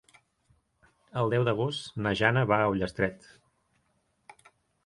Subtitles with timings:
[1.23, 3.29] El deu d'agost na Jana va a Ullastret.